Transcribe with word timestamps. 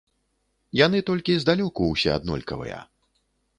Яны 0.85 1.01
толькі 1.09 1.35
здалёку 1.45 1.91
ўсе 1.93 2.09
аднолькавыя. 2.17 2.83